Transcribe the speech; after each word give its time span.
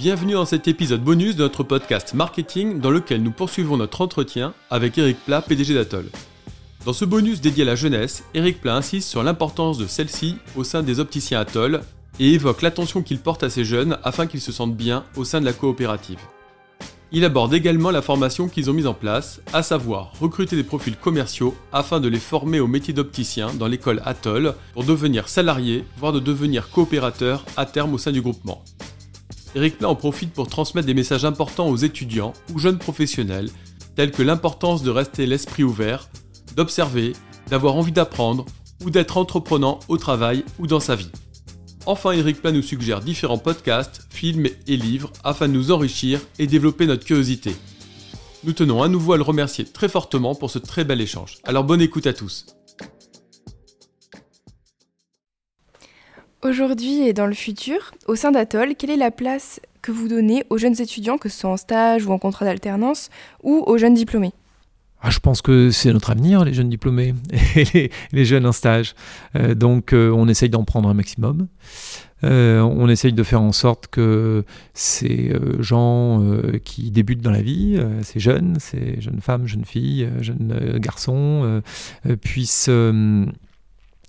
Bienvenue 0.00 0.32
dans 0.32 0.46
cet 0.46 0.66
épisode 0.66 1.04
bonus 1.04 1.36
de 1.36 1.42
notre 1.42 1.62
podcast 1.62 2.14
Marketing 2.14 2.80
dans 2.80 2.90
lequel 2.90 3.22
nous 3.22 3.32
poursuivons 3.32 3.76
notre 3.76 4.00
entretien 4.00 4.54
avec 4.70 4.96
Eric 4.96 5.18
Plat, 5.26 5.42
PDG 5.42 5.74
d'Atoll. 5.74 6.06
Dans 6.86 6.94
ce 6.94 7.04
bonus 7.04 7.42
dédié 7.42 7.64
à 7.64 7.66
la 7.66 7.74
jeunesse, 7.74 8.24
Eric 8.32 8.62
Plat 8.62 8.76
insiste 8.76 9.10
sur 9.10 9.22
l'importance 9.22 9.76
de 9.76 9.86
celle-ci 9.86 10.36
au 10.56 10.64
sein 10.64 10.82
des 10.82 11.00
opticiens 11.00 11.40
Atoll 11.40 11.82
et 12.18 12.32
évoque 12.32 12.62
l'attention 12.62 13.02
qu'il 13.02 13.18
porte 13.18 13.42
à 13.42 13.50
ces 13.50 13.62
jeunes 13.62 13.98
afin 14.02 14.26
qu'ils 14.26 14.40
se 14.40 14.52
sentent 14.52 14.74
bien 14.74 15.04
au 15.16 15.24
sein 15.24 15.38
de 15.38 15.44
la 15.44 15.52
coopérative. 15.52 16.20
Il 17.12 17.22
aborde 17.22 17.52
également 17.52 17.90
la 17.90 18.00
formation 18.00 18.48
qu'ils 18.48 18.70
ont 18.70 18.74
mise 18.74 18.86
en 18.86 18.94
place, 18.94 19.42
à 19.52 19.62
savoir 19.62 20.12
recruter 20.18 20.56
des 20.56 20.64
profils 20.64 20.96
commerciaux 20.96 21.54
afin 21.74 22.00
de 22.00 22.08
les 22.08 22.20
former 22.20 22.58
au 22.58 22.68
métier 22.68 22.94
d'opticien 22.94 23.52
dans 23.52 23.66
l'école 23.66 24.00
Atoll 24.06 24.54
pour 24.72 24.84
devenir 24.84 25.28
salariés, 25.28 25.84
voire 25.98 26.14
de 26.14 26.20
devenir 26.20 26.70
coopérateurs 26.70 27.44
à 27.58 27.66
terme 27.66 27.92
au 27.92 27.98
sein 27.98 28.12
du 28.12 28.22
groupement. 28.22 28.64
Eric 29.54 29.78
Plat 29.78 29.88
en 29.88 29.96
profite 29.96 30.32
pour 30.32 30.48
transmettre 30.48 30.86
des 30.86 30.94
messages 30.94 31.24
importants 31.24 31.68
aux 31.68 31.76
étudiants 31.76 32.32
ou 32.52 32.58
jeunes 32.58 32.78
professionnels, 32.78 33.50
tels 33.96 34.12
que 34.12 34.22
l'importance 34.22 34.82
de 34.82 34.90
rester 34.90 35.26
l'esprit 35.26 35.64
ouvert, 35.64 36.08
d'observer, 36.56 37.14
d'avoir 37.48 37.74
envie 37.74 37.92
d'apprendre 37.92 38.46
ou 38.84 38.90
d'être 38.90 39.16
entreprenant 39.16 39.80
au 39.88 39.96
travail 39.96 40.44
ou 40.58 40.66
dans 40.66 40.80
sa 40.80 40.94
vie. 40.94 41.10
Enfin, 41.86 42.12
Eric 42.12 42.40
Plat 42.40 42.52
nous 42.52 42.62
suggère 42.62 43.00
différents 43.00 43.38
podcasts, 43.38 44.06
films 44.10 44.46
et 44.66 44.76
livres 44.76 45.12
afin 45.24 45.48
de 45.48 45.54
nous 45.54 45.72
enrichir 45.72 46.20
et 46.38 46.46
développer 46.46 46.86
notre 46.86 47.04
curiosité. 47.04 47.56
Nous 48.44 48.52
tenons 48.52 48.82
à 48.82 48.88
nouveau 48.88 49.14
à 49.14 49.16
le 49.16 49.22
remercier 49.22 49.64
très 49.64 49.88
fortement 49.88 50.34
pour 50.34 50.50
ce 50.50 50.58
très 50.58 50.84
bel 50.84 51.00
échange. 51.00 51.38
Alors 51.44 51.64
bonne 51.64 51.82
écoute 51.82 52.06
à 52.06 52.12
tous. 52.12 52.46
Aujourd'hui 56.42 57.06
et 57.06 57.12
dans 57.12 57.26
le 57.26 57.34
futur, 57.34 57.92
au 58.06 58.16
sein 58.16 58.32
d'Atoll, 58.32 58.74
quelle 58.74 58.88
est 58.88 58.96
la 58.96 59.10
place 59.10 59.60
que 59.82 59.92
vous 59.92 60.08
donnez 60.08 60.44
aux 60.48 60.56
jeunes 60.56 60.80
étudiants, 60.80 61.18
que 61.18 61.28
ce 61.28 61.40
soit 61.40 61.50
en 61.50 61.58
stage 61.58 62.06
ou 62.06 62.12
en 62.12 62.18
contrat 62.18 62.46
d'alternance, 62.46 63.10
ou 63.42 63.62
aux 63.66 63.76
jeunes 63.76 63.92
diplômés? 63.92 64.32
Ah, 65.02 65.10
je 65.10 65.18
pense 65.18 65.42
que 65.42 65.70
c'est 65.70 65.92
notre 65.92 66.10
avenir, 66.10 66.44
les 66.44 66.54
jeunes 66.54 66.70
diplômés 66.70 67.14
et 67.56 67.90
les, 68.12 68.24
jeunes 68.24 68.46
en 68.46 68.52
stage. 68.52 68.94
Euh, 69.36 69.54
donc 69.54 69.92
euh, 69.92 70.10
on 70.10 70.28
essaye 70.28 70.48
d'en 70.48 70.64
prendre 70.64 70.88
un 70.88 70.94
maximum. 70.94 71.48
Euh, 72.24 72.60
on 72.60 72.88
essaye 72.88 73.12
de 73.12 73.22
faire 73.22 73.42
en 73.42 73.52
sorte 73.52 73.88
que 73.88 74.44
ces 74.72 75.34
gens 75.58 76.22
qui 76.64 76.90
débutent 76.90 77.22
dans 77.22 77.30
la 77.30 77.40
vie, 77.42 77.78
ces 78.02 78.20
jeunes, 78.20 78.56
ces 78.60 79.00
jeunes 79.00 79.20
femmes, 79.20 79.46
jeunes 79.46 79.64
filles, 79.64 80.08
jeunes 80.20 80.78
garçons, 80.78 81.62
puissent 82.20 82.68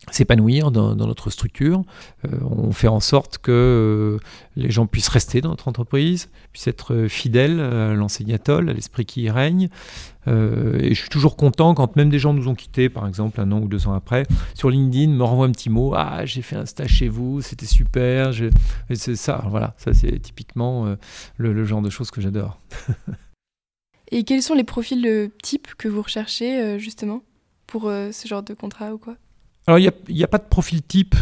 s'épanouir 0.10 0.72
dans, 0.72 0.96
notre 0.96 1.30
structure. 1.30 1.84
Euh, 2.26 2.30
on 2.42 2.72
fait 2.72 2.88
en 2.88 3.00
sorte 3.00 3.38
que 3.38 3.52
euh, 3.52 4.24
les 4.56 4.72
gens 4.72 4.88
puissent 4.88 5.10
rester 5.10 5.42
dans 5.42 5.50
notre 5.50 5.68
entreprise, 5.68 6.30
puissent 6.52 6.68
être 6.68 7.06
fidèles 7.08 7.60
à 7.60 7.94
l'enseigne 7.94 8.38
à 8.48 8.62
l'esprit 8.62 9.06
qui 9.06 9.24
y 9.24 9.30
règne. 9.30 9.70
Euh, 10.28 10.80
et 10.80 10.94
je 10.94 11.00
suis 11.00 11.10
toujours 11.10 11.36
content 11.36 11.74
quand 11.74 11.96
même 11.96 12.10
des 12.10 12.20
gens 12.20 12.34
nous 12.34 12.48
ont 12.48 12.56
quittés, 12.56 12.90
par 12.90 13.08
exemple 13.08 13.42
un 13.42 13.52
an 13.52 13.60
ou 13.60 13.68
deux 13.68 13.88
ans 13.88 13.94
après, 13.94 14.26
sur 14.54 14.70
LinkedIn, 14.70 15.12
me 15.12 15.24
renvoient 15.24 15.48
un 15.48 15.52
petit 15.52 15.70
mot. 15.70 15.94
Ah, 15.96 16.26
j'ai 16.26 16.42
fait 16.42 16.56
un 16.56 16.66
stage 16.66 16.92
chez 16.92 17.08
vous, 17.08 17.42
c'était 17.42 17.66
super. 17.66 18.32
C'est 18.94 19.16
ça, 19.16 19.44
voilà, 19.50 19.76
ça 19.78 19.94
c'est 19.94 20.20
typiquement 20.20 20.96
le, 21.38 21.66
genre 21.66 21.82
de 21.82 21.90
choses 21.90 22.12
que 22.12 22.22
j'adore. 22.22 22.60
et 24.12 24.24
quels 24.24 24.44
sont 24.44 24.56
les 24.56 24.64
profils 24.64 25.32
types 25.42 25.70
que 25.78 25.88
vous 25.88 26.02
recherchez 26.02 26.80
justement 26.80 27.24
pour 27.66 27.84
ce 27.84 28.28
genre 28.28 28.44
de 28.44 28.54
contrat 28.54 28.94
ou 28.94 28.98
quoi? 28.98 29.16
Alors, 29.68 29.80
il 29.80 29.92
n'y 30.10 30.24
a, 30.24 30.28
pas 30.28 30.40
de 30.40 30.44
profil 30.44 30.82
type 30.82 31.16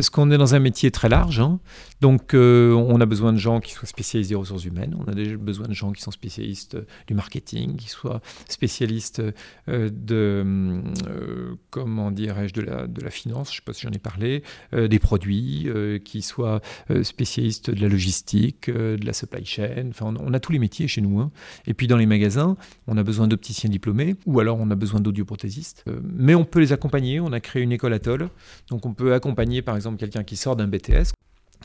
parce 0.00 0.08
qu'on 0.08 0.30
est 0.30 0.38
dans 0.38 0.54
un 0.54 0.60
métier 0.60 0.90
très 0.90 1.10
large. 1.10 1.40
Hein. 1.40 1.60
Donc, 2.00 2.32
euh, 2.32 2.72
on 2.72 2.98
a 3.02 3.06
besoin 3.06 3.34
de 3.34 3.38
gens 3.38 3.60
qui 3.60 3.74
soient 3.74 3.86
spécialisés 3.86 4.30
des 4.30 4.34
ressources 4.34 4.64
humaines. 4.64 4.96
On 4.98 5.06
a 5.06 5.14
besoin 5.36 5.68
de 5.68 5.74
gens 5.74 5.92
qui 5.92 6.00
sont 6.00 6.10
spécialistes 6.10 6.76
euh, 6.76 6.86
du 7.06 7.12
marketing, 7.12 7.76
qui 7.76 7.88
soient 7.90 8.22
spécialistes 8.48 9.22
euh, 9.68 9.90
de, 9.92 10.80
comment 11.68 12.10
dirais-je, 12.10 12.54
de 12.54 12.62
la, 12.62 13.10
finance, 13.10 13.48
je 13.48 13.52
ne 13.52 13.56
sais 13.56 13.62
pas 13.62 13.72
si 13.74 13.82
j'en 13.82 13.90
ai 13.90 13.98
parlé, 13.98 14.42
des 14.72 14.98
produits, 14.98 15.68
qui 16.04 16.22
soient 16.22 16.60
spécialistes 17.02 17.70
de 17.70 17.80
la 17.80 17.88
logistique, 17.88 18.70
de 18.70 19.04
la 19.04 19.12
supply 19.12 19.44
chain. 19.44 19.88
Enfin, 19.90 20.14
on, 20.18 20.32
a 20.32 20.40
tous 20.40 20.52
les 20.52 20.58
métiers 20.58 20.86
chez 20.86 21.00
nous. 21.00 21.18
Hein. 21.18 21.30
Et 21.66 21.74
puis, 21.74 21.88
dans 21.88 21.96
les 21.96 22.06
magasins, 22.06 22.56
on 22.86 22.96
a 22.96 23.02
besoin 23.02 23.26
d'opticiens 23.26 23.68
diplômés 23.68 24.14
ou 24.26 24.38
alors 24.40 24.58
on 24.60 24.70
a 24.70 24.76
besoin 24.76 25.00
d'audioprothésistes. 25.00 25.84
mais 26.02 26.34
on 26.34 26.44
peut 26.44 26.60
les 26.60 26.72
accompagner. 26.72 27.20
On 27.20 27.32
a 27.32 27.40
créé 27.40 27.62
une 27.62 27.72
école 27.72 27.92
Atoll. 27.92 28.30
Donc, 28.68 28.86
on 28.86 28.94
peut 28.94 29.12
accompagner, 29.12 29.60
par 29.60 29.76
exemple, 29.76 29.89
quelqu'un 29.98 30.24
qui 30.24 30.36
sort 30.36 30.56
d'un 30.56 30.66
BTS 30.66 31.12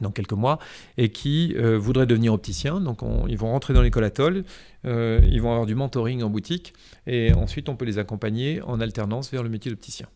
dans 0.02 0.12
quelques 0.12 0.34
mois 0.34 0.59
et 0.97 1.09
qui 1.09 1.53
euh, 1.58 1.78
voudrait 1.78 2.06
devenir 2.06 2.34
opticien. 2.34 2.80
Donc 2.80 3.00
ils 3.28 3.38
vont 3.38 3.52
rentrer 3.52 3.74
dans 3.74 3.81
l'école 3.81 4.03
Atoll, 4.03 4.44
euh, 4.86 5.22
ils 5.30 5.41
vont 5.41 5.52
avoir 5.52 5.66
du 5.66 5.75
mentoring 5.75 6.24
en 6.24 6.30
boutique 6.30 6.74
et 7.08 7.34
ensuite 7.34 7.69
on 7.69 7.75
peut 7.75 7.85
les 7.85 7.97
accompagner 7.97 8.62
en 8.62 8.80
alternance 8.80 9.31
vers 9.31 9.44
le 9.44 9.50
métier 9.50 9.72
d'opticien. 9.72 10.08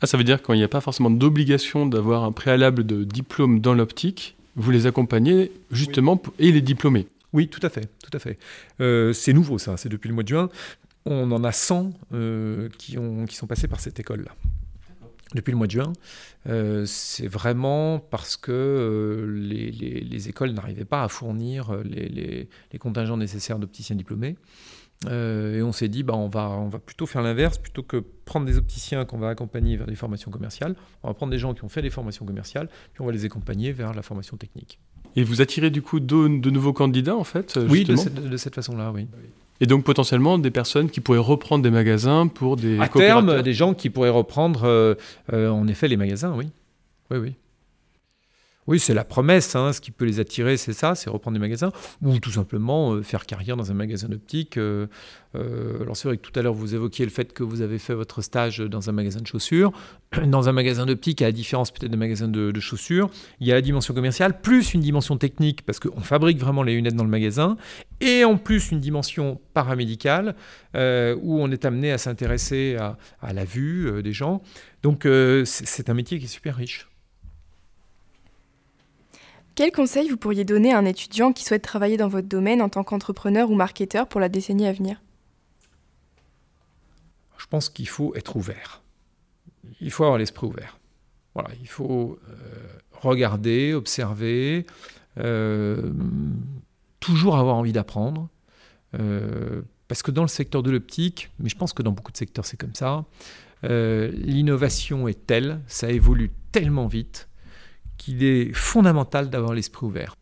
Ah, 0.00 0.06
ça 0.06 0.18
veut 0.18 0.24
dire 0.24 0.42
qu'il 0.42 0.56
n'y 0.56 0.64
a 0.64 0.68
pas 0.68 0.82
forcément 0.82 1.10
d'obligation 1.10 1.86
d'avoir 1.86 2.24
un 2.24 2.32
préalable 2.32 2.84
de 2.84 3.04
diplôme 3.04 3.60
dans 3.60 3.72
l'optique, 3.72 4.36
vous 4.54 4.70
les 4.70 4.86
accompagnez 4.86 5.52
justement 5.70 6.20
et 6.38 6.52
les 6.52 6.60
diplômés. 6.60 7.06
Oui, 7.32 7.48
tout 7.48 7.60
à 7.62 7.70
fait, 7.70 7.88
tout 8.02 8.14
à 8.14 8.18
fait. 8.18 8.38
Euh, 8.80 9.12
c'est 9.12 9.32
nouveau 9.32 9.58
ça, 9.58 9.76
c'est 9.76 9.88
depuis 9.88 10.08
le 10.08 10.14
mois 10.14 10.22
de 10.22 10.28
juin. 10.28 10.50
On 11.06 11.30
en 11.32 11.44
a 11.44 11.52
100 11.52 11.92
qui, 12.78 12.98
ont, 12.98 13.26
qui 13.26 13.36
sont 13.36 13.46
passés 13.46 13.68
par 13.68 13.80
cette 13.80 14.00
école-là 14.00 14.32
depuis 15.34 15.50
le 15.50 15.56
mois 15.56 15.66
de 15.66 15.72
juin. 15.72 15.92
Euh, 16.48 16.84
c'est 16.86 17.26
vraiment 17.26 17.98
parce 17.98 18.36
que 18.36 18.52
euh, 18.52 19.26
les, 19.40 20.28
écoles 20.28 20.52
n'arrivaient 20.52 20.84
pas 20.84 21.02
à 21.02 21.08
fournir 21.08 21.70
euh, 21.70 21.82
les, 21.82 22.48
contingents 22.78 23.16
nécessaires 23.16 23.58
d'opticiens 23.58 23.96
diplômés. 23.96 24.36
et 25.06 25.62
on 25.62 25.72
s'est 25.72 25.88
dit, 25.88 26.02
bah, 26.02 26.14
on, 26.14 26.28
va, 26.28 26.50
on 26.50 26.68
va 26.68 26.78
plutôt 26.78 27.06
faire 27.06 27.22
l'inverse, 27.22 27.58
plutôt 27.58 27.82
que 27.82 27.96
prendre 28.24 28.46
des 28.46 28.56
opticiens 28.56 29.04
qu'on 29.04 29.18
va 29.18 29.30
accompagner 29.30 29.76
vers 29.76 29.86
des 29.86 29.96
formations 29.96 30.30
commerciales, 30.30 30.76
on 31.02 31.08
va 31.08 31.14
prendre 31.14 31.32
des 31.32 31.38
gens 31.38 31.54
qui 31.54 31.64
ont 31.64 31.68
fait 31.68 31.82
des 31.82 31.90
formations 31.90 32.24
commerciales, 32.24 32.68
puis 32.92 33.02
on 33.02 33.06
va 33.06 33.12
les 33.12 33.24
accompagner 33.24 33.72
vers 33.72 33.92
la 33.92 34.02
formation 34.02 34.36
technique. 34.36 34.78
Et 35.16 35.24
vous 35.24 35.40
attirez 35.40 35.70
du 35.70 35.82
coup 35.82 35.98
de, 35.98 36.50
nouveaux 36.50 36.74
candidats 36.74 37.16
en 37.16 37.24
fait 37.24 37.58
Oui, 37.68 37.84
de 37.84 37.96
cette, 37.96 38.14
de 38.14 38.36
cette 38.36 38.54
façon-là, 38.54 38.92
oui. 38.92 39.08
Et 39.60 39.66
donc 39.66 39.84
potentiellement 39.84 40.38
des 40.38 40.50
personnes 40.50 40.90
qui 40.90 41.00
pourraient 41.00 41.18
reprendre 41.18 41.62
des 41.62 41.70
magasins 41.70 42.26
pour 42.26 42.56
des... 42.56 42.78
À 42.78 42.88
terme, 42.88 43.42
des 43.42 43.54
gens 43.54 43.74
qui 43.74 43.90
pourraient 43.90 44.10
reprendre 44.10 44.64
euh, 44.64 44.94
euh, 45.32 45.48
en 45.48 45.66
effet 45.68 45.88
les 45.88 45.96
magasins, 45.96 46.34
oui. 46.36 46.48
Oui, 47.10 47.18
oui. 47.18 47.34
Oui, 48.66 48.80
c'est 48.80 48.94
la 48.94 49.04
promesse. 49.04 49.54
Hein. 49.54 49.72
Ce 49.72 49.80
qui 49.80 49.92
peut 49.92 50.04
les 50.04 50.18
attirer, 50.18 50.56
c'est 50.56 50.72
ça, 50.72 50.94
c'est 50.94 51.08
reprendre 51.08 51.36
des 51.36 51.40
magasins, 51.40 51.70
ou 52.02 52.18
tout 52.18 52.32
simplement 52.32 52.94
euh, 52.94 53.02
faire 53.02 53.26
carrière 53.26 53.56
dans 53.56 53.70
un 53.70 53.74
magasin 53.74 54.08
d'optique. 54.08 54.56
Euh, 54.56 54.86
euh, 55.36 55.82
alors 55.82 55.96
c'est 55.96 56.08
vrai 56.08 56.16
que 56.16 56.22
tout 56.22 56.36
à 56.38 56.42
l'heure 56.42 56.54
vous 56.54 56.74
évoquiez 56.74 57.04
le 57.04 57.10
fait 57.10 57.32
que 57.32 57.42
vous 57.42 57.60
avez 57.60 57.78
fait 57.78 57.94
votre 57.94 58.22
stage 58.22 58.58
dans 58.58 58.88
un 58.88 58.92
magasin 58.92 59.20
de 59.20 59.26
chaussures. 59.26 59.72
Dans 60.26 60.48
un 60.48 60.52
magasin 60.52 60.86
d'optique, 60.86 61.20
à 61.20 61.26
la 61.26 61.32
différence 61.32 61.70
peut-être 61.70 61.90
des 61.90 61.96
magasins 61.96 62.28
de, 62.28 62.60
chaussures, 62.60 63.10
il 63.40 63.46
y 63.46 63.52
a 63.52 63.54
la 63.54 63.60
dimension 63.60 63.92
commerciale 63.92 64.40
plus 64.40 64.72
une 64.72 64.80
dimension 64.80 65.18
technique 65.18 65.62
parce 65.62 65.78
qu'on 65.78 66.00
fabrique 66.00 66.38
vraiment 66.38 66.62
les 66.62 66.74
lunettes 66.74 66.94
dans 66.94 67.04
le 67.04 67.10
magasin, 67.10 67.56
et 68.00 68.24
en 68.24 68.38
plus 68.38 68.70
une 68.70 68.80
dimension 68.80 69.40
paramédicale 69.52 70.34
où 70.74 71.40
on 71.40 71.50
est 71.50 71.64
amené 71.64 71.92
à 71.92 71.98
s'intéresser 71.98 72.76
à, 72.76 73.32
la 73.32 73.44
vue 73.44 74.02
des 74.02 74.12
gens. 74.12 74.42
Donc 74.82 75.06
c'est 75.44 75.90
un 75.90 75.94
métier 75.94 76.18
qui 76.18 76.24
est 76.24 76.28
super 76.28 76.56
riche. 76.56 76.88
Quel 79.56 79.72
conseil 79.72 80.10
vous 80.10 80.18
pourriez 80.18 80.44
donner 80.44 80.74
à 80.74 80.78
un 80.78 80.84
étudiant 80.84 81.32
qui 81.32 81.42
souhaite 81.42 81.62
travailler 81.62 81.96
dans 81.96 82.08
votre 82.08 82.28
domaine 82.28 82.60
en 82.60 82.68
tant 82.68 82.84
qu'entrepreneur 82.84 83.50
ou 83.50 83.54
marketeur 83.54 84.06
pour 84.06 84.20
la 84.20 84.28
décennie 84.28 84.66
à 84.66 84.72
venir? 84.72 85.00
Je 87.38 87.46
pense 87.46 87.70
qu'il 87.70 87.88
faut 87.88 88.14
être 88.14 88.36
ouvert. 88.36 88.82
Il 89.80 89.90
faut 89.90 90.04
avoir 90.04 90.18
l'esprit 90.18 90.46
ouvert. 90.46 90.78
Voilà, 91.32 91.48
il 91.62 91.68
faut 91.68 92.18
euh, 92.28 92.34
regarder, 92.92 93.72
observer, 93.72 94.66
euh, 95.18 95.90
toujours 97.00 97.38
avoir 97.38 97.56
envie 97.56 97.72
d'apprendre. 97.72 98.28
Euh, 99.00 99.62
parce 99.88 100.02
que 100.02 100.10
dans 100.10 100.22
le 100.22 100.28
secteur 100.28 100.62
de 100.62 100.70
l'optique, 100.70 101.30
mais 101.38 101.48
je 101.48 101.56
pense 101.56 101.72
que 101.72 101.82
dans 101.82 101.92
beaucoup 101.92 102.12
de 102.12 102.18
secteurs 102.18 102.44
c'est 102.44 102.58
comme 102.58 102.74
ça, 102.74 103.06
l'innovation 103.62 105.08
est 105.08 105.26
telle, 105.26 105.60
ça 105.66 105.90
évolue 105.90 106.30
tellement 106.52 106.88
vite 106.88 107.28
qu'il 107.96 108.22
est 108.22 108.52
fondamental 108.52 109.30
d'avoir 109.30 109.54
l'esprit 109.54 109.86
ouvert. 109.86 110.16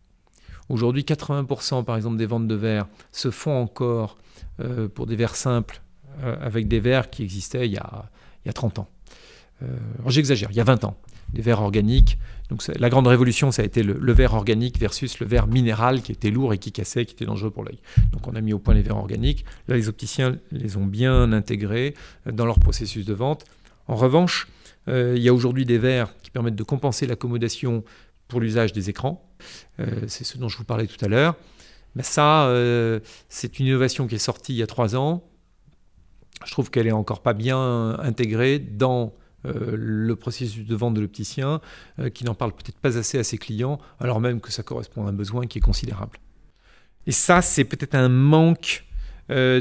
Aujourd'hui, 0.69 1.03
80% 1.03 1.85
par 1.85 1.97
exemple 1.97 2.17
des 2.17 2.27
ventes 2.27 2.49
de 2.49 2.55
verres 2.55 2.87
se 3.13 3.31
font 3.31 3.61
encore 3.61 4.17
euh, 4.61 4.89
pour 4.89 5.07
des 5.07 5.17
verres 5.17 5.37
simples 5.37 5.83
euh, 6.23 6.37
avec 6.41 6.69
des 6.69 6.81
verres 6.81 7.11
qui 7.11 7.23
existaient 7.23 7.67
il 7.67 7.73
y 7.73 7.79
a, 7.79 8.11
il 8.45 8.49
y 8.49 8.51
a 8.51 8.53
30 8.53 8.79
ans. 8.79 8.89
Euh, 9.63 9.67
j'exagère, 10.07 10.51
il 10.51 10.57
y 10.57 10.61
a 10.61 10.65
20 10.65 10.85
ans. 10.85 10.97
Des 11.33 11.43
verres 11.43 11.63
organiques. 11.63 12.19
Donc 12.49 12.63
la 12.79 12.89
grande 12.91 13.07
révolution, 13.07 13.51
ça 13.51 13.63
a 13.63 13.65
été 13.65 13.83
le, 13.83 14.13
verre 14.13 14.35
organique 14.35 14.79
versus 14.79 15.19
le 15.19 15.27
verre 15.27 15.47
minéral 15.47 16.03
qui 16.03 16.13
était 16.13 16.31
lourd 16.31 16.53
et 16.53 16.59
qui 16.59 16.71
cassait, 16.71 17.05
qui 17.07 17.15
était 17.15 17.25
dangereux 17.25 17.51
pour 17.51 17.65
l'œil. 17.65 17.79
Donc 18.13 18.29
on 18.29 18.35
a 18.37 18.41
mis 18.41 18.53
au 18.53 18.59
point 18.59 18.75
les 18.75 18.83
verres 18.83 18.99
organiques. 18.99 19.45
Là, 19.67 19.77
les 19.77 19.89
opticiens 19.89 20.37
les 20.53 20.77
ont 20.77 20.87
bien 20.87 21.33
intégrés 21.33 21.95
dans 22.31 22.47
leur 22.47 22.61
processus 22.61 23.05
de 23.05 23.15
vente. 23.15 23.45
En 23.89 23.97
revanche, 23.97 24.47
il 24.87 25.19
y 25.19 25.29
a 25.29 25.35
aujourd'hui 25.35 25.65
des 25.65 25.79
verres 25.79 26.15
qui 26.23 26.31
permettent 26.31 26.57
de 26.57 26.63
compenser 26.63 27.07
l'accommodation 27.07 27.85
pour 28.29 28.41
l'usage 28.41 28.73
des 28.73 28.91
écrans. 28.91 29.27
c'est 30.07 30.25
ce 30.25 30.37
dont 30.39 30.49
je 30.49 30.59
vous 30.59 30.65
parlais 30.65 30.87
tout 30.87 31.03
à 31.05 31.09
l'heure. 31.09 31.37
Mais 31.95 32.03
ça, 32.03 32.53
c'est 33.29 33.59
une 33.59 33.67
innovation 33.67 34.07
qui 34.07 34.17
est 34.17 34.19
sortie 34.19 34.53
il 34.53 34.59
y 34.59 34.63
a 34.63 34.67
trois 34.67 34.95
ans. 34.95 35.25
Je 36.45 36.51
trouve 36.51 36.71
qu'elle 36.71 36.87
est 36.87 36.93
encore 36.93 37.23
pas 37.23 37.33
bien 37.33 37.99
intégrée 38.01 38.59
dans 38.59 39.15
euh, 39.47 39.77
le 39.77 40.17
processus 40.17 40.65
de 40.65 40.75
vente 40.75 40.95
de 40.95 41.03
l'opticien, 41.03 41.61
euh, 41.99 42.09
qui 42.09 42.25
n'en 42.25 42.35
parle 42.35 42.53
peut-être 42.53 42.79
pas 42.79 42.97
assez 42.97 43.19
à 43.19 43.25
ses 43.25 43.37
clients, 43.37 43.79
alors 44.01 44.19
même 44.19 44.41
que 44.41 44.51
ça 44.51 44.63
correspond 44.63 45.07
à 45.07 45.11
un 45.11 45.13
besoin 45.13 45.47
qui 45.47 45.59
est 45.59 45.61
considérable. 45.61 46.19
Et 47.07 47.13
ça, 47.13 47.43
c'est 47.43 47.65
peut-être 47.65 47.95
un 47.95 48.09
manque 48.09 48.87
euh, 49.31 49.61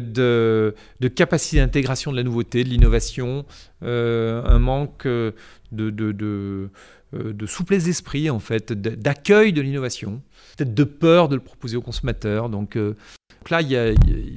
de, 1.00 1.08
capacité 1.08 1.58
d'intégration 1.58 2.12
de 2.12 2.18
la 2.18 2.24
nouveauté, 2.24 2.64
de 2.64 2.70
l'innovation, 2.70 3.46
un 3.82 4.60
manque 4.60 5.06
de, 5.06 5.40
de, 5.72 7.46
souplesse 7.46 7.86
d'esprit, 7.86 8.30
en 8.30 8.40
fait, 8.40 8.74
d'accueil 8.74 9.54
de 9.54 9.62
l'innovation, 9.62 10.22
peut-être 10.58 10.74
de 10.74 10.84
peur 10.84 11.30
de 11.30 11.36
le 11.36 11.42
proposer 11.42 11.78
aux 11.78 11.82
consommateurs. 11.82 12.50
Donc, 12.50 12.78
là, 13.50 13.62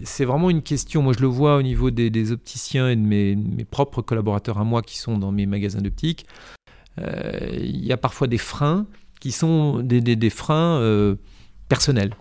c'est 0.05 0.25
vraiment 0.25 0.51
une 0.51 0.63
question, 0.63 1.03
moi 1.03 1.13
je 1.13 1.21
le 1.21 1.27
vois 1.27 1.57
au 1.57 1.63
niveau 1.63 1.91
des, 1.91 2.33
opticiens 2.33 2.89
et 2.89 2.97
de 2.97 3.01
mes, 3.01 3.37
propres 3.65 4.03
collaborateurs 4.03 4.59
à 4.59 4.65
moi 4.65 4.83
qui 4.83 4.99
sont 4.99 5.19
dans 5.19 5.33
mes 5.33 5.47
magasins 5.47 5.81
d'optique. 5.81 6.27
Euh, 6.99 7.51
il 7.53 7.85
y 7.85 7.93
a 7.93 7.97
parfois 7.97 8.27
des 8.27 8.39
freins 8.39 8.87
qui 9.21 9.33
sont 9.33 9.81
des, 9.83 10.31
freins 10.31 10.79
euh, 10.81 11.17
personnels. 11.69 12.15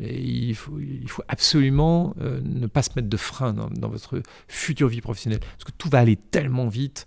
Et 0.00 0.20
il, 0.20 0.54
faut, 0.54 0.78
il 0.80 1.08
faut 1.08 1.22
absolument 1.28 2.14
euh, 2.20 2.40
ne 2.42 2.66
pas 2.66 2.82
se 2.82 2.90
mettre 2.96 3.08
de 3.08 3.16
frein 3.16 3.52
dans, 3.52 3.88
votre 3.88 4.22
future 4.48 4.88
vie 4.88 5.00
professionnelle. 5.00 5.40
Parce 5.40 5.64
que 5.64 5.72
tout 5.76 5.88
va 5.90 5.98
aller 5.98 6.16
tellement 6.16 6.68
vite. 6.68 7.06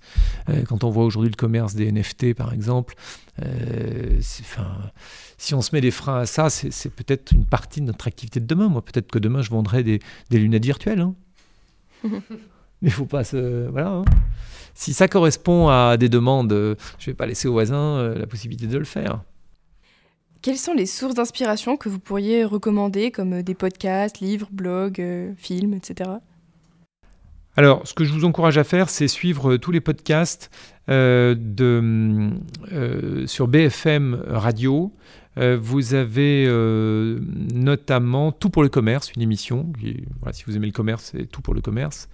quand 0.67 0.83
on 0.83 0.89
voit 0.91 1.03
aujourd'hui 1.03 1.31
le 1.31 1.35
commerce 1.35 1.73
des 1.73 1.91
NFT, 1.91 2.35
par 2.35 2.53
exemple, 2.53 2.93
enfin 3.41 4.91
si 5.37 5.53
on 5.53 5.61
se 5.61 5.73
met 5.73 5.81
des 5.81 5.91
freins 5.91 6.19
à 6.19 6.25
ça, 6.25 6.49
c'est 6.49 6.89
peut-être 6.89 7.31
une 7.31 7.45
partie 7.45 7.81
de 7.81 7.85
notre 7.85 8.07
activité 8.07 8.39
de 8.39 8.45
demain. 8.45 8.69
Moi, 8.69 8.83
peut-être 8.83 9.11
que 9.11 9.19
demain, 9.19 9.41
je 9.41 9.49
vendrai 9.49 9.83
des, 9.83 9.99
lunettes 10.31 10.65
virtuelles. 10.65 11.01
Hein. 11.01 11.15
Mais 12.81 12.89
il 12.89 12.91
faut 12.91 13.05
pas 13.05 13.23
se. 13.23 13.67
Voilà. 13.69 13.89
Hein. 13.89 14.05
Si 14.73 14.93
ça 14.93 15.07
correspond 15.07 15.69
à 15.69 15.97
des 15.97 16.09
demandes, 16.09 16.51
euh, 16.51 16.75
je 16.99 17.09
ne 17.09 17.13
vais 17.13 17.15
pas 17.15 17.25
laisser 17.25 17.47
aux 17.47 17.53
voisins 17.53 17.97
euh, 17.97 18.19
la 18.19 18.27
possibilité 18.27 18.67
de 18.67 18.77
le 18.77 18.85
faire. 18.85 19.21
Quelles 20.45 20.59
sont 20.59 20.75
les 20.75 20.85
sources 20.85 21.15
d'inspiration 21.15 21.75
que 21.75 21.89
vous 21.89 21.97
pourriez 21.97 22.45
recommander, 22.45 23.09
comme 23.09 23.33
euh, 23.33 23.41
des 23.41 23.55
podcasts, 23.55 24.19
livres, 24.19 24.47
blogs, 24.51 25.33
films, 25.37 25.73
etc. 25.73 26.07
Alors, 27.57 27.87
ce 27.87 27.93
que 27.93 28.03
je 28.03 28.11
vous 28.11 28.25
encourage 28.25 28.57
à 28.57 28.63
faire, 28.63 28.89
c'est 28.89 29.07
suivre 29.07 29.57
tous 29.57 29.71
les 29.71 29.81
podcasts 29.81 30.51
de, 30.87 32.29
sur 33.25 33.47
BFM 33.47 34.23
Radio. 34.27 34.93
Euh, 35.37 35.57
vous 35.61 35.93
avez 35.93 36.45
euh, 36.47 37.19
notamment 37.53 38.31
Tout 38.31 38.49
pour 38.49 38.63
le 38.63 38.69
commerce, 38.69 39.11
une 39.13 39.21
émission. 39.21 39.71
si 40.31 40.43
vous 40.45 40.55
aimez 40.55 40.67
le 40.67 40.71
commerce, 40.71 41.11
c'est 41.11 41.25
Tout 41.25 41.41
pour 41.41 41.53
le 41.53 41.61
commerce. 41.61 42.07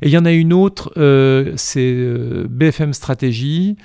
Et 0.00 0.08
il 0.08 0.12
y 0.12 0.18
en 0.18 0.24
a 0.24 0.32
une 0.32 0.52
autre, 0.52 0.92
euh, 0.96 1.52
c'est 1.56 1.94
BFM 2.48 2.92
Stratégie, 2.92 3.76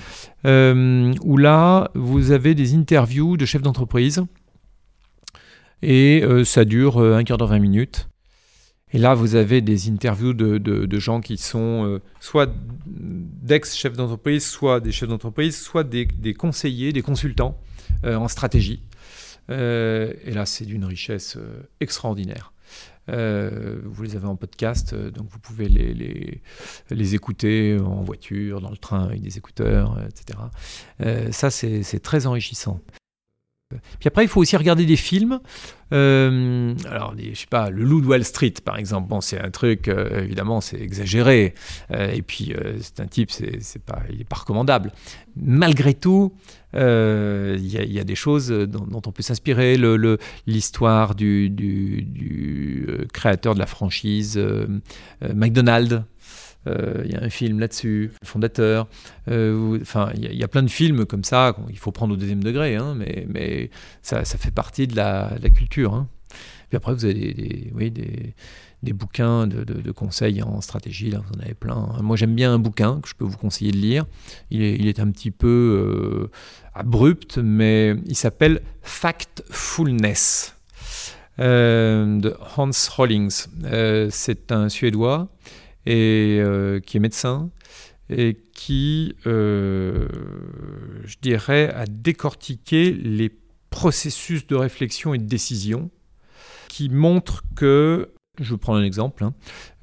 où 0.45 1.37
là, 1.37 1.91
vous 1.93 2.31
avez 2.31 2.55
des 2.55 2.75
interviews 2.75 3.37
de 3.37 3.45
chefs 3.45 3.61
d'entreprise. 3.61 4.23
Et 5.81 6.23
ça 6.43 6.65
dure 6.65 6.99
un 6.99 7.23
quart 7.23 7.37
d'heure, 7.37 7.49
20 7.49 7.59
minutes. 7.59 8.08
Et 8.91 8.97
là, 8.97 9.13
vous 9.13 9.35
avez 9.35 9.61
des 9.61 9.89
interviews 9.89 10.33
de, 10.33 10.99
gens 10.99 11.21
qui 11.21 11.37
sont 11.37 11.99
soit 12.19 12.49
d'ex-chefs 12.87 13.95
d'entreprise, 13.95 14.45
soit 14.45 14.79
des 14.79 14.91
chefs 14.91 15.09
d'entreprise, 15.09 15.59
soit 15.61 15.83
des, 15.83 16.33
conseillers, 16.33 16.91
des 16.91 17.01
consultants 17.01 17.59
euh, 18.05 18.15
en 18.15 18.27
stratégie. 18.27 18.81
Euh, 19.49 20.13
et 20.23 20.31
là, 20.31 20.45
c'est 20.45 20.65
d'une 20.65 20.85
richesse 20.85 21.35
euh, 21.37 21.63
extraordinaire. 21.81 22.53
vous 23.07 24.03
les 24.03 24.15
avez 24.15 24.27
en 24.27 24.35
podcast, 24.35 24.93
donc 24.93 25.27
vous 25.29 25.39
pouvez 25.39 25.67
les, 25.67 25.93
les, 25.93 26.41
les, 26.91 27.15
écouter 27.15 27.77
en 27.83 28.03
voiture, 28.03 28.61
dans 28.61 28.69
le 28.69 28.77
train 28.77 29.03
avec 29.03 29.21
des 29.21 29.37
écouteurs, 29.37 29.97
etc. 30.07 30.39
ça, 31.31 31.49
c'est 31.49 31.99
très 31.99 32.27
enrichissant. 32.27 32.79
Puis 33.99 34.07
après, 34.07 34.23
il 34.23 34.27
faut 34.27 34.41
aussi 34.41 34.57
regarder 34.57 34.87
des 34.87 34.95
films. 34.95 35.39
Euh, 35.93 36.73
alors, 36.89 37.13
je 37.15 37.37
sais 37.37 37.45
pas, 37.47 37.69
le 37.69 37.83
loup 37.83 38.01
de 38.01 38.07
Wall 38.07 38.23
Street, 38.23 38.55
par 38.65 38.77
exemple. 38.77 39.07
Bon, 39.07 39.21
c'est 39.21 39.39
un 39.39 39.51
truc, 39.51 39.87
euh, 39.87 40.23
évidemment, 40.23 40.59
c'est 40.59 40.81
exagéré. 40.81 41.53
Euh, 41.91 42.09
et 42.11 42.23
puis, 42.23 42.55
c'est 42.81 42.99
un 42.99 43.05
type, 43.05 43.29
c'est 43.29 43.83
pas, 43.83 44.01
il 44.09 44.17
n'est 44.17 44.23
pas 44.23 44.37
recommandable. 44.37 44.91
Malgré 45.35 45.93
tout, 45.93 46.33
il 46.73 46.79
y, 46.79 47.99
a 47.99 48.03
des 48.03 48.15
choses 48.15 48.49
dont, 48.49 49.01
on 49.05 49.11
peut 49.11 49.21
s'inspirer. 49.21 49.77
L'histoire 50.47 51.13
du, 51.13 52.07
créateur 53.13 53.53
de 53.53 53.59
la 53.59 53.67
franchise 53.67 54.43
McDonald's. 55.21 56.01
Euh, 56.69 57.03
il 57.05 57.11
y 57.11 57.15
a 57.15 57.23
un 57.23 57.29
film 57.29 57.59
là-dessus, 57.59 58.11
le 58.21 58.27
fondateur. 58.27 58.87
Euh, 59.29 59.79
enfin, 59.81 60.11
il 60.15 60.33
y, 60.33 60.43
a 60.43 60.47
plein 60.47 60.63
de 60.63 60.69
films 60.69 61.05
comme 61.05 61.23
ça, 61.23 61.55
il 61.69 61.77
faut 61.77 61.91
prendre 61.91 62.13
au 62.13 62.17
deuxième 62.17 62.43
degré, 62.43 62.75
hein, 62.75 62.95
mais, 62.95 63.25
mais 63.29 63.69
ça, 64.01 64.23
fait 64.23 64.51
partie 64.51 64.87
de 64.87 64.95
la, 64.95 65.31
culture. 65.53 65.93
Hein. 65.93 66.07
Puis 66.69 66.77
après, 66.77 66.93
vous 66.93 67.05
avez 67.05 67.13
des, 67.13 67.71
oui, 67.73 67.89
des, 67.89 68.33
des 68.83 68.93
bouquins 68.93 69.47
de, 69.47 69.91
conseils 69.91 70.41
en 70.43 70.61
stratégie, 70.61 71.09
là, 71.09 71.21
vous 71.25 71.39
en 71.39 71.43
avez 71.43 71.55
plein. 71.55 71.95
Moi, 72.01 72.15
j'aime 72.15 72.35
bien 72.35 72.53
un 72.53 72.59
bouquin 72.59 72.99
que 73.01 73.09
je 73.09 73.15
peux 73.15 73.25
vous 73.25 73.37
conseiller 73.37 73.71
de 73.71 73.77
lire. 73.77 74.05
Il 74.51 74.61
est, 74.61 74.75
il 74.75 74.87
est 74.87 74.99
un 74.99 75.09
petit 75.09 75.31
peu 75.31 75.47
euh, 75.47 76.31
abrupt, 76.75 77.37
mais 77.37 77.95
il 78.05 78.15
s'appelle 78.15 78.61
Factfulness. 78.81 80.55
de 81.37 82.35
Hans 82.57 82.71
Rollings. 82.95 83.47
c'est 84.09 84.51
un 84.51 84.69
Suédois 84.69 85.29
et 85.85 86.39
euh, 86.41 86.79
qui 86.79 86.97
est 86.97 86.99
médecin 86.99 87.49
et 88.09 88.37
qui, 88.53 89.15
euh, 89.27 90.07
je 91.05 91.17
dirais, 91.21 91.71
a 91.73 91.85
décortiqué 91.85 92.91
les 92.91 93.31
processus 93.69 94.47
de 94.47 94.55
réflexion 94.55 95.13
et 95.13 95.19
de 95.19 95.25
décision 95.25 95.91
qui 96.69 96.89
montrent 96.89 97.43
que, 97.55 98.11
je 98.41 98.55
prendre 98.55 98.79
un 98.79 98.83
exemple, 98.83 99.23
hein, 99.23 99.35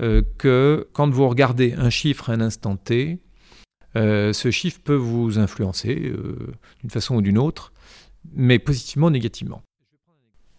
euh, 0.03 0.23
que 0.39 0.89
quand 0.93 1.09
vous 1.09 1.29
regardez 1.29 1.75
un 1.75 1.91
chiffre 1.91 2.31
à 2.31 2.33
un 2.33 2.41
instant 2.41 2.77
T, 2.77 3.21
ce 3.95 4.51
chiffre 4.51 4.81
peut 4.85 4.95
vous 4.95 5.39
influencer 5.39 6.13
d'une 6.81 6.91
façon 6.91 7.17
ou 7.17 7.23
d'une 7.23 7.39
autre, 7.39 7.73
mais 8.35 8.59
positivement 8.59 9.07
ou 9.07 9.11
négativement. 9.11 9.63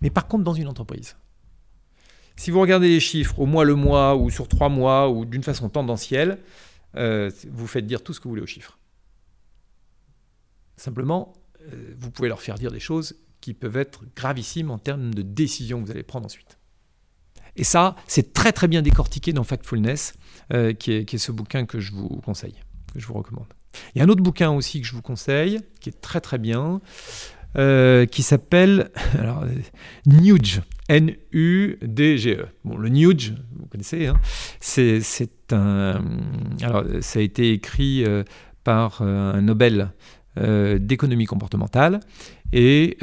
Mais 0.01 0.09
par 0.09 0.27
contre, 0.27 0.43
dans 0.43 0.55
une 0.55 0.67
entreprise, 0.67 1.15
si 2.37 2.51
vous 2.51 2.61
regardez 2.61 2.87
les 2.87 2.99
chiffres 2.99 3.39
au 3.39 3.45
mois 3.45 3.65
le 3.65 3.75
mois 3.75 4.15
ou 4.15 4.29
sur 4.29 4.47
trois 4.47 4.69
mois 4.69 5.09
ou 5.09 5.25
d'une 5.25 5.43
façon 5.43 5.69
tendancielle, 5.69 6.39
euh, 6.95 7.29
vous 7.49 7.67
faites 7.67 7.85
dire 7.85 8.03
tout 8.03 8.13
ce 8.13 8.19
que 8.19 8.25
vous 8.25 8.29
voulez 8.29 8.41
aux 8.41 8.47
chiffres. 8.47 8.77
Simplement, 10.77 11.33
euh, 11.61 11.93
vous 11.97 12.11
pouvez 12.11 12.29
leur 12.29 12.41
faire 12.41 12.55
dire 12.55 12.71
des 12.71 12.79
choses 12.79 13.15
qui 13.41 13.53
peuvent 13.53 13.77
être 13.77 14.03
gravissimes 14.15 14.71
en 14.71 14.77
termes 14.77 15.13
de 15.13 15.23
décisions 15.23 15.81
que 15.81 15.85
vous 15.85 15.91
allez 15.91 16.03
prendre 16.03 16.25
ensuite. 16.25 16.57
Et 17.55 17.63
ça, 17.63 17.95
c'est 18.07 18.33
très 18.33 18.51
très 18.51 18.67
bien 18.67 18.83
décortiqué 18.83 19.33
dans 19.33 19.43
Factfulness, 19.43 20.13
euh, 20.53 20.73
qui, 20.73 20.91
est, 20.91 21.17
ce 21.17 21.31
bouquin 21.31 21.65
que 21.65 21.79
je 21.79 21.91
vous 21.91 22.21
conseille, 22.21 22.61
que 22.93 22.99
je 22.99 23.07
vous 23.07 23.15
recommande. 23.15 23.47
Il 23.93 23.99
y 23.99 24.01
a 24.01 24.05
un 24.05 24.09
autre 24.09 24.23
bouquin 24.23 24.51
aussi 24.51 24.79
que 24.79 24.87
je 24.87 24.93
vous 24.93 25.01
conseille, 25.01 25.59
qui 25.79 25.89
est 25.89 26.01
très 26.01 26.21
très 26.21 26.37
bien, 26.37 26.81
euh, 27.57 28.05
qui 28.05 28.21
s'appelle 28.21 28.91
Nuge, 30.05 30.61
N-U-D-G-E. 30.89 32.45
Bon, 32.63 32.77
le 32.77 32.89
Nuge, 32.89 33.33
vous 33.55 33.65
connaissez, 33.65 34.05
hein, 34.05 34.19
c'est, 34.59 35.01
un. 35.51 35.99
Alors, 36.61 36.83
ça 37.01 37.17
a 37.17 37.21
été 37.23 37.53
écrit 37.53 38.03
euh, 38.05 38.23
par 38.63 39.01
euh, 39.01 39.33
un 39.33 39.41
Nobel 39.41 39.89
d'économie 40.79 41.25
comportementale 41.25 41.99
et 42.53 42.99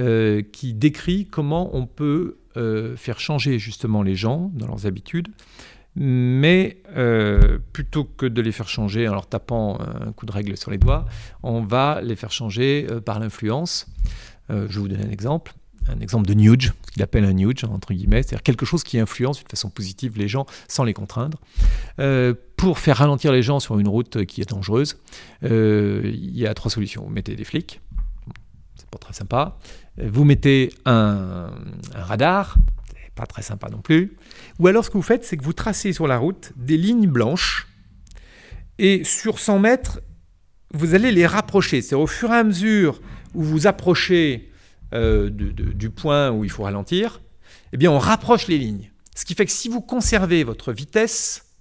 qui 0.53 0.73
décrit 0.73 1.27
comment 1.27 1.77
on 1.77 1.85
peut 1.85 2.37
faire 2.95 3.19
changer 3.19 3.59
justement 3.59 4.05
les 4.05 4.15
gens 4.15 4.53
dans 4.55 4.69
leurs 4.69 4.87
habitudes 4.87 5.27
mais 5.97 6.81
plutôt 7.73 8.05
que 8.05 8.27
de 8.27 8.41
les 8.41 8.53
faire 8.53 8.69
changer 8.69 9.09
en 9.09 9.15
leur 9.15 9.27
tapant 9.27 9.81
un 9.81 10.13
coup 10.13 10.27
de 10.27 10.31
règle 10.31 10.57
sur 10.57 10.71
les 10.71 10.79
doigts, 10.79 11.07
on 11.43 11.63
va 11.63 12.01
les 12.05 12.15
faire 12.15 12.31
changer 12.31 12.87
par 13.05 13.19
l'influence. 13.19 13.89
Euh, 14.51 14.67
je 14.69 14.75
vais 14.75 14.81
vous 14.81 14.89
donner 14.89 15.05
un 15.05 15.11
exemple 15.11 15.55
un 15.89 16.01
exemple 16.01 16.27
de 16.27 16.35
nudge, 16.35 16.73
ce 16.87 16.93
qu'il 16.93 17.03
appelle 17.03 17.25
un 17.25 17.33
nudge, 17.33 17.65
entre 17.65 17.93
guillemets, 17.93 18.23
c'est-à-dire 18.23 18.43
quelque 18.43 18.65
chose 18.65 18.83
qui 18.83 18.99
influence 18.99 19.39
d'une 19.39 19.49
façon 19.49 19.71
positive 19.71 20.17
les 20.17 20.29
gens 20.29 20.47
sans 20.69 20.85
les 20.85 20.95
contraindre. 20.95 21.39
Euh, 21.99 22.35
pour 22.57 22.79
faire 22.79 22.99
ralentir 22.99 23.33
les 23.33 23.43
gens 23.43 23.61
sur 23.61 23.79
une 23.79 23.89
route 23.89 24.25
qui 24.25 24.41
est 24.41 24.49
dangereuse, 24.49 24.99
euh, 25.43 26.03
il 26.05 26.37
y 26.37 26.47
a 26.47 26.55
trois 26.55 26.71
solutions. 26.71 27.05
Vous 27.05 27.11
mettez 27.11 27.37
des 27.37 27.45
flics, 27.45 27.81
c'est 28.77 28.89
pas 28.89 28.99
très 28.99 29.13
sympa. 29.13 29.59
Vous 29.99 30.25
mettez 30.25 30.73
un, 30.87 31.51
un 31.95 32.03
radar, 32.03 32.57
c'est 32.95 33.15
pas 33.15 33.27
très 33.27 33.43
sympa 33.43 33.69
non 33.69 33.81
plus. 33.81 34.17
Ou 34.59 34.69
alors 34.69 34.85
ce 34.85 34.91
que 34.91 34.97
vous 34.97 35.03
faites, 35.03 35.25
c'est 35.25 35.37
que 35.37 35.45
vous 35.45 35.53
tracez 35.53 35.93
sur 35.93 36.07
la 36.07 36.17
route 36.17 36.53
des 36.57 36.77
lignes 36.77 37.09
blanches 37.09 37.69
et 38.79 39.05
sur 39.05 39.39
100 39.39 39.59
mètres, 39.59 40.01
vous 40.73 40.95
allez 40.95 41.13
les 41.13 41.27
rapprocher. 41.27 41.83
C'est 41.83 41.95
au 41.95 42.07
fur 42.07 42.31
et 42.31 42.37
à 42.37 42.45
mesure 42.45 43.01
où 43.35 43.43
vous 43.43 43.67
approchez 43.67 44.51
euh, 44.93 45.31
du 45.31 45.91
point 45.91 46.31
où 46.31 46.45
il 46.45 46.51
faut 46.51 46.63
ralentir, 46.63 47.21
eh 47.73 47.77
bien 47.77 47.91
on 47.91 47.99
rapproche 47.99 48.47
les 48.47 48.59
lignes. 48.59 48.91
Ce 49.15 49.25
qui 49.25 49.35
fait 49.35 49.47
que 49.47 49.53
si 49.53 49.69
vous 49.69 49.81
conservez 49.81 50.45
votre 50.45 50.73
vitesse, 50.73 51.55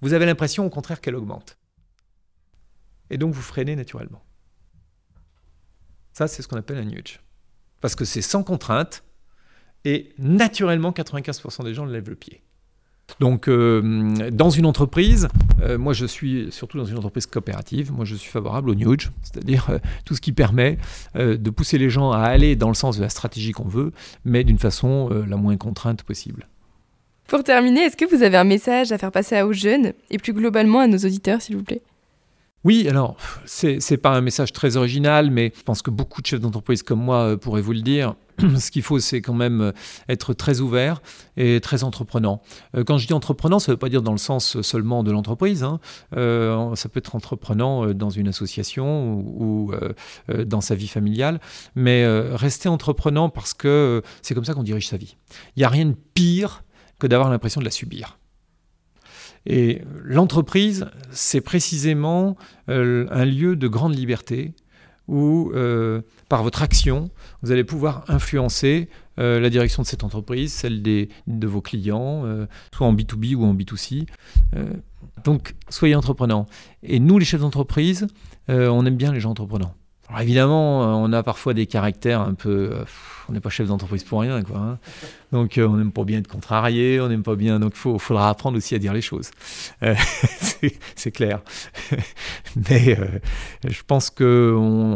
vous 0.00 0.12
avez 0.12 0.26
l'impression 0.26 0.66
au 0.66 0.70
contraire 0.70 1.00
qu'elle 1.00 1.16
augmente. 1.16 1.58
Et 3.10 3.18
donc 3.18 3.34
vous 3.34 3.42
freinez 3.42 3.76
naturellement. 3.76 4.24
Ça, 6.12 6.28
c'est 6.28 6.42
ce 6.42 6.48
qu'on 6.48 6.56
appelle 6.56 6.78
un 6.78 6.84
nudge. 6.84 7.20
Parce 7.80 7.94
que 7.94 8.04
c'est 8.04 8.22
sans 8.22 8.42
contrainte, 8.42 9.04
et 9.84 10.14
naturellement, 10.18 10.92
95% 10.92 11.64
des 11.64 11.74
gens 11.74 11.84
lèvent 11.84 12.08
le 12.08 12.16
pied. 12.16 12.42
Donc, 13.20 13.48
euh, 13.48 14.30
dans 14.32 14.50
une 14.50 14.66
entreprise, 14.66 15.28
euh, 15.62 15.78
moi 15.78 15.92
je 15.92 16.06
suis 16.06 16.48
surtout 16.50 16.78
dans 16.78 16.84
une 16.84 16.98
entreprise 16.98 17.26
coopérative, 17.26 17.92
moi 17.92 18.04
je 18.04 18.14
suis 18.14 18.30
favorable 18.30 18.70
au 18.70 18.74
nudge, 18.74 19.10
c'est-à-dire 19.22 19.66
euh, 19.70 19.78
tout 20.04 20.14
ce 20.14 20.20
qui 20.20 20.32
permet 20.32 20.78
de 21.14 21.50
pousser 21.50 21.78
les 21.78 21.90
gens 21.90 22.10
à 22.10 22.20
aller 22.20 22.56
dans 22.56 22.68
le 22.68 22.74
sens 22.74 22.96
de 22.96 23.02
la 23.02 23.08
stratégie 23.08 23.52
qu'on 23.52 23.68
veut, 23.68 23.92
mais 24.24 24.44
d'une 24.44 24.58
façon 24.58 25.08
la 25.26 25.36
moins 25.36 25.56
contrainte 25.56 26.02
possible. 26.02 26.48
Pour 27.28 27.44
terminer, 27.44 27.80
est-ce 27.82 27.96
que 27.96 28.04
vous 28.04 28.22
avez 28.22 28.36
un 28.36 28.44
message 28.44 28.92
à 28.92 28.98
faire 28.98 29.12
passer 29.12 29.40
aux 29.42 29.52
jeunes 29.52 29.92
et 30.10 30.18
plus 30.18 30.32
globalement 30.32 30.80
à 30.80 30.86
nos 30.86 30.98
auditeurs, 30.98 31.40
s'il 31.40 31.56
vous 31.56 31.62
plaît? 31.62 31.82
Oui, 32.64 32.88
alors, 32.88 33.16
c'est 33.44 33.78
n'est 33.90 33.96
pas 33.96 34.10
un 34.10 34.20
message 34.20 34.52
très 34.52 34.76
original, 34.76 35.30
mais 35.30 35.52
je 35.56 35.62
pense 35.62 35.82
que 35.82 35.90
beaucoup 35.90 36.22
de 36.22 36.26
chefs 36.26 36.40
d'entreprise 36.40 36.82
comme 36.82 37.00
moi 37.00 37.36
pourraient 37.38 37.62
vous 37.62 37.72
le 37.72 37.82
dire. 37.82 38.14
ce 38.58 38.70
qu'il 38.70 38.82
faut, 38.82 38.98
c'est 38.98 39.20
quand 39.20 39.34
même 39.34 39.60
euh, 39.60 39.72
être 40.08 40.34
très 40.34 40.60
ouvert 40.60 41.02
et 41.36 41.60
très 41.60 41.84
entreprenant. 41.84 42.42
Euh, 42.76 42.84
quand 42.84 42.98
je 42.98 43.06
dis 43.06 43.12
entreprenant, 43.12 43.58
ça 43.58 43.70
ne 43.70 43.74
veut 43.74 43.78
pas 43.78 43.88
dire 43.88 44.02
dans 44.02 44.12
le 44.12 44.18
sens 44.18 44.60
seulement 44.62 45.02
de 45.02 45.10
l'entreprise. 45.10 45.62
Hein. 45.62 45.80
Euh, 46.16 46.74
ça 46.74 46.88
peut 46.88 46.98
être 46.98 47.14
entreprenant 47.14 47.92
dans 47.92 48.10
une 48.10 48.28
association 48.28 49.14
ou, 49.14 49.72
dans 50.46 50.60
sa 50.60 50.74
vie 50.74 50.88
familiale. 50.88 51.40
Mais 51.74 52.06
rester 52.06 52.68
entreprenant 52.68 53.28
parce 53.28 53.54
que 53.54 54.02
c'est 54.22 54.34
comme 54.34 54.44
ça 54.44 54.54
qu'on 54.54 54.62
dirige 54.62 54.88
sa 54.88 54.96
vie. 54.96 55.16
Il 55.56 55.60
n'y 55.60 55.64
a 55.64 55.68
rien 55.68 55.86
de 55.86 55.96
pire 56.14 56.64
que 56.98 57.06
d'avoir 57.06 57.30
l'impression 57.30 57.60
de 57.60 57.64
la 57.64 57.70
subir. 57.70 58.18
Et 59.46 59.82
l'entreprise, 60.02 60.86
c'est 61.10 61.40
précisément 61.40 62.36
un 62.68 63.24
lieu 63.24 63.56
de 63.56 63.68
grande 63.68 63.94
liberté 63.94 64.54
où, 65.06 65.52
par 66.28 66.42
votre 66.42 66.62
action, 66.62 67.10
vous 67.42 67.52
allez 67.52 67.64
pouvoir 67.64 68.04
influencer 68.08 68.88
euh, 69.18 69.38
la 69.38 69.48
direction 69.48 69.82
de 69.82 69.86
cette 69.86 70.02
entreprise, 70.02 70.52
celle 70.52 70.82
des, 70.82 71.08
de 71.26 71.46
vos 71.46 71.60
clients, 71.60 72.24
euh, 72.24 72.46
soit 72.74 72.86
en 72.86 72.94
B2B 72.94 73.36
ou 73.36 73.44
en 73.44 73.54
B2C. 73.54 74.06
Euh, 74.56 74.64
donc, 75.22 75.54
soyez 75.68 75.94
entreprenants. 75.94 76.46
Et 76.82 76.98
nous, 76.98 77.18
les 77.18 77.24
chefs 77.24 77.40
d'entreprise, 77.40 78.06
on 78.48 78.84
aime 78.84 78.96
bien 78.96 79.12
les 79.12 79.20
gens 79.20 79.30
entreprenants. 79.30 79.74
Alors 80.08 80.20
évidemment, 80.20 81.02
on 81.02 81.12
a 81.12 81.22
parfois 81.22 81.54
des 81.54 81.66
caractères 81.66 82.20
un 82.20 82.34
peu... 82.34 82.72
on 83.28 83.32
n'est 83.32 83.40
pas 83.40 83.50
chef 83.50 83.68
d'entreprise 83.68 84.04
pour 84.04 84.20
rien, 84.20 84.42
quoi. 84.42 84.58
Hein. 84.58 84.78
Donc 85.32 85.58
on 85.58 85.76
n'aime 85.76 85.92
pas 85.92 86.04
bien 86.04 86.18
être 86.18 86.28
contrarié, 86.28 87.00
on 87.00 87.08
n'aime 87.08 87.22
pas 87.22 87.36
bien... 87.36 87.58
Donc 87.58 87.74
il 87.84 87.98
faudra 87.98 88.28
apprendre 88.28 88.56
aussi 88.56 88.74
à 88.74 88.78
dire 88.78 88.92
les 88.92 89.00
choses. 89.00 89.30
c'est 90.96 91.10
clair. 91.10 91.40
Mais 92.70 92.98
euh, 92.98 93.06
je 93.66 93.82
pense 93.86 94.10
qu'on 94.10 94.24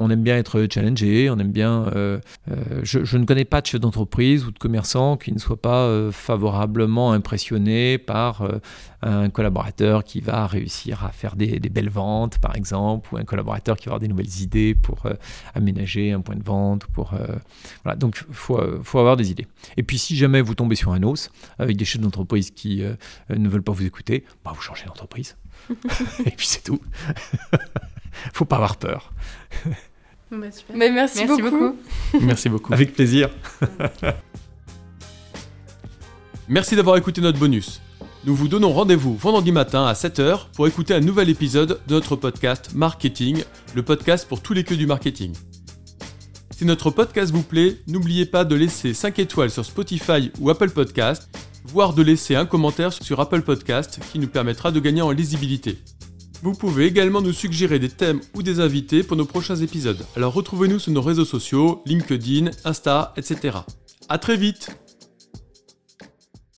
on 0.00 0.10
aime 0.10 0.22
bien 0.22 0.36
être 0.36 0.66
challengé, 0.72 1.30
on 1.30 1.38
aime 1.38 1.52
bien. 1.52 1.86
Euh, 1.94 2.18
euh, 2.50 2.80
je, 2.82 3.16
ne 3.16 3.24
connais 3.24 3.44
pas 3.44 3.60
de 3.60 3.66
chef 3.66 3.80
d'entreprise 3.80 4.44
ou 4.44 4.50
de 4.50 4.58
commerçant 4.58 5.16
qui 5.16 5.32
ne 5.32 5.38
soit 5.38 5.60
pas 5.60 5.88
favorablement 6.12 7.12
impressionné 7.12 7.98
par 7.98 8.48
un 9.02 9.30
collaborateur 9.30 10.04
qui 10.04 10.20
va 10.20 10.46
réussir 10.46 11.04
à 11.04 11.10
faire 11.10 11.36
des, 11.36 11.58
belles 11.58 11.90
ventes, 11.90 12.38
par 12.38 12.56
exemple, 12.56 13.14
ou 13.14 13.18
un 13.18 13.24
collaborateur 13.24 13.76
qui 13.76 13.86
va 13.86 13.90
avoir 13.90 14.00
des 14.00 14.08
nouvelles 14.08 14.40
idées 14.40 14.74
pour 14.74 14.97
aménager 15.54 16.12
un 16.12 16.20
point 16.20 16.36
de 16.36 16.42
vente. 16.42 16.86
Pour, 16.86 17.14
voilà. 17.84 17.96
Donc 17.96 18.24
il 18.28 18.34
faut, 18.34 18.60
faut 18.82 18.98
avoir 18.98 19.16
des 19.16 19.30
idées. 19.30 19.46
Et 19.76 19.82
puis 19.82 19.98
si 19.98 20.16
jamais 20.16 20.40
vous 20.40 20.54
tombez 20.54 20.76
sur 20.76 20.92
un 20.92 21.02
os 21.02 21.30
avec 21.58 21.76
des 21.76 21.84
chefs 21.84 22.00
d'entreprise 22.00 22.50
qui 22.50 22.82
ne 23.28 23.48
veulent 23.48 23.62
pas 23.62 23.72
vous 23.72 23.86
écouter, 23.86 24.24
bah, 24.44 24.52
vous 24.54 24.62
changez 24.62 24.86
d'entreprise. 24.86 25.36
et 26.24 26.30
puis 26.30 26.46
c'est 26.46 26.62
tout. 26.62 26.80
Faut 28.32 28.44
pas 28.44 28.56
avoir 28.56 28.76
peur. 28.76 29.12
Bah, 30.30 30.46
Mais 30.74 30.90
merci, 30.90 31.26
beaucoup. 31.26 31.76
Merci 32.20 32.48
beaucoup. 32.48 32.72
Avec 32.72 32.94
plaisir. 32.94 33.30
merci 36.48 36.76
d'avoir 36.76 36.96
écouté 36.96 37.20
notre 37.20 37.38
bonus. 37.38 37.80
Nous 38.28 38.34
vous 38.34 38.48
donnons 38.48 38.74
rendez-vous 38.74 39.16
vendredi 39.16 39.52
matin 39.52 39.86
à 39.86 39.94
7h 39.94 40.50
pour 40.54 40.68
écouter 40.68 40.92
un 40.92 41.00
nouvel 41.00 41.30
épisode 41.30 41.80
de 41.86 41.94
notre 41.94 42.14
podcast 42.14 42.72
Marketing, 42.74 43.42
le 43.74 43.82
podcast 43.82 44.28
pour 44.28 44.42
tous 44.42 44.52
les 44.52 44.64
queues 44.64 44.76
du 44.76 44.86
marketing. 44.86 45.32
Si 46.50 46.66
notre 46.66 46.90
podcast 46.90 47.32
vous 47.32 47.42
plaît, 47.42 47.78
n'oubliez 47.86 48.26
pas 48.26 48.44
de 48.44 48.54
laisser 48.54 48.92
5 48.92 49.18
étoiles 49.20 49.50
sur 49.50 49.64
Spotify 49.64 50.30
ou 50.40 50.50
Apple 50.50 50.68
Podcast 50.68 51.30
voire 51.64 51.94
de 51.94 52.02
laisser 52.02 52.34
un 52.34 52.44
commentaire 52.44 52.92
sur 52.92 53.18
Apple 53.18 53.40
Podcast 53.40 53.98
qui 54.12 54.18
nous 54.18 54.28
permettra 54.28 54.72
de 54.72 54.80
gagner 54.80 55.00
en 55.00 55.10
lisibilité. 55.10 55.78
Vous 56.42 56.52
pouvez 56.52 56.84
également 56.84 57.22
nous 57.22 57.32
suggérer 57.32 57.78
des 57.78 57.88
thèmes 57.88 58.20
ou 58.34 58.42
des 58.42 58.60
invités 58.60 59.02
pour 59.04 59.16
nos 59.16 59.24
prochains 59.24 59.56
épisodes. 59.56 60.04
Alors 60.16 60.34
retrouvez-nous 60.34 60.80
sur 60.80 60.92
nos 60.92 61.00
réseaux 61.00 61.24
sociaux, 61.24 61.80
LinkedIn, 61.86 62.50
Insta, 62.66 63.14
etc. 63.16 63.56
A 64.10 64.18
très 64.18 64.36
vite 64.36 64.68